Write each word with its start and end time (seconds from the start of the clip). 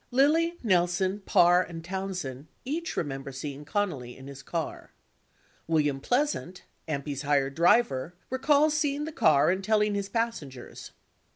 Lilly, 0.09 0.57
Nelson, 0.63 1.19
Parr, 1.27 1.61
and 1.61 1.85
Townsend 1.85 2.47
each 2.65 2.97
remember 2.97 3.31
seeing 3.31 3.65
Connally 3.65 4.17
in 4.17 4.25
his 4.25 4.41
car 4.41 4.93
47 5.67 5.67
William 5.67 6.01
Pleas 6.01 6.35
ant, 6.35 6.63
AMPI's 6.87 7.21
hired 7.21 7.53
driver, 7.53 8.15
recalls 8.31 8.73
seeing 8.75 9.05
the 9.05 9.11
car 9.11 9.51
and 9.51 9.63
telling 9.63 9.93
his 9.93 10.09
pas 10.09 10.39
sengers. 10.39 10.89